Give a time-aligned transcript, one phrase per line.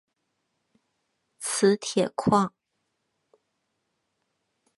[1.37, 2.55] 磁铁矿。